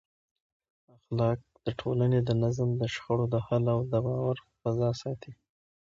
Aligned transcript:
اخلاق 0.95 1.39
د 1.65 1.67
ټولنې 1.79 2.19
د 2.27 2.29
نظم، 2.43 2.69
د 2.81 2.83
شخړو 2.93 3.25
د 3.33 3.35
حل 3.45 3.63
او 3.75 3.79
د 3.91 3.93
باور 4.05 4.37
فضا 4.61 4.89
ساتي. 5.01 5.31